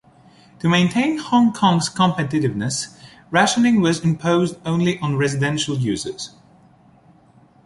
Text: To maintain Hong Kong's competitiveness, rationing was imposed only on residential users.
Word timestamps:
To 0.61 0.67
maintain 0.67 1.19
Hong 1.19 1.53
Kong's 1.53 1.87
competitiveness, 1.87 2.87
rationing 3.29 3.81
was 3.81 3.99
imposed 4.03 4.55
only 4.65 4.97
on 4.97 5.15
residential 5.15 5.77
users. 5.77 6.31